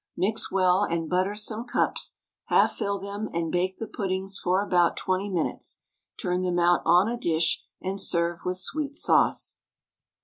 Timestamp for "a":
7.07-7.17